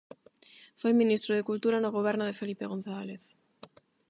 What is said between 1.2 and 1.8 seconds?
de Cultura